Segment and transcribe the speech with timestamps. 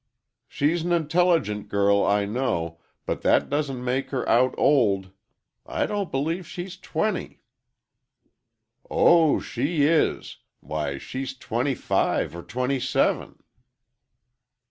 [0.47, 5.11] "She's an intelligent girl, I know, but that doesn't make her out old.
[5.63, 7.43] I don't believe she's twenty."
[8.89, 10.37] "Oh, she is!
[10.59, 13.43] Why, she's twenty five or twenty seven!"